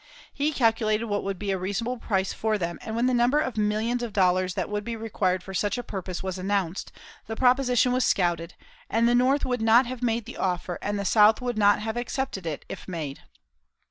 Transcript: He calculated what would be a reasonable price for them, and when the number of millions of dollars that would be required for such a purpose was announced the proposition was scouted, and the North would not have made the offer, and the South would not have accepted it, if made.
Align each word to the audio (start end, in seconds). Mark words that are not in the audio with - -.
He 0.33 0.51
calculated 0.51 1.05
what 1.05 1.23
would 1.23 1.37
be 1.37 1.51
a 1.51 1.59
reasonable 1.59 1.97
price 1.99 2.33
for 2.33 2.57
them, 2.57 2.79
and 2.81 2.95
when 2.95 3.05
the 3.05 3.13
number 3.13 3.39
of 3.39 3.55
millions 3.55 4.01
of 4.01 4.13
dollars 4.13 4.55
that 4.55 4.67
would 4.67 4.83
be 4.83 4.95
required 4.95 5.43
for 5.43 5.53
such 5.53 5.77
a 5.77 5.83
purpose 5.83 6.23
was 6.23 6.39
announced 6.39 6.91
the 7.27 7.35
proposition 7.35 7.91
was 7.91 8.03
scouted, 8.03 8.55
and 8.89 9.07
the 9.07 9.13
North 9.13 9.45
would 9.45 9.61
not 9.61 9.85
have 9.85 10.01
made 10.01 10.25
the 10.25 10.37
offer, 10.37 10.79
and 10.81 10.97
the 10.99 11.05
South 11.05 11.39
would 11.39 11.55
not 11.55 11.81
have 11.81 11.97
accepted 11.97 12.47
it, 12.47 12.65
if 12.67 12.87
made. 12.87 13.19